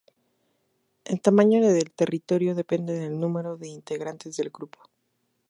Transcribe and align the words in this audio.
El 1.05 1.21
tamaño 1.21 1.61
del 1.61 1.91
territorio 1.93 2.55
depende 2.55 2.93
del 2.93 3.19
número 3.19 3.55
de 3.57 3.67
integrantes 3.67 4.35
del 4.37 4.49
grupo. 4.49 4.79